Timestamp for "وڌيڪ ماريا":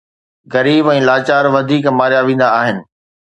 1.57-2.21